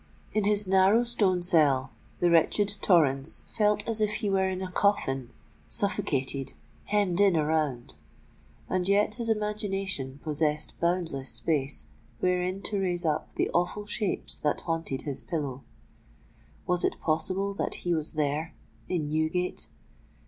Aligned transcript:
In 0.33 0.45
his 0.45 0.65
narrow 0.65 1.03
stone 1.03 1.43
cell, 1.43 1.91
the 2.21 2.31
wretched 2.31 2.75
Torrens 2.81 3.43
felt 3.45 3.87
as 3.87 4.01
if 4.01 4.15
he 4.15 4.31
were 4.31 4.49
in 4.49 4.59
a 4.63 4.71
coffin, 4.71 5.29
suffocated, 5.67 6.53
hemmed 6.85 7.21
in 7.21 7.37
around;—and 7.37 8.87
yet 8.89 9.13
his 9.21 9.29
imagination 9.29 10.19
possessed 10.23 10.73
boundless 10.79 11.29
space 11.29 11.85
wherein 12.19 12.63
to 12.63 12.79
raise 12.81 13.05
up 13.05 13.35
the 13.35 13.51
awful 13.51 13.85
shapes 13.85 14.39
that 14.39 14.61
haunted 14.61 15.03
his 15.03 15.21
pillow. 15.21 15.61
Was 16.65 16.83
it 16.83 16.99
possible 16.99 17.53
that 17.53 17.75
he 17.85 17.93
was 17.93 18.13
there—in 18.13 19.07
Newgate? 19.07 19.69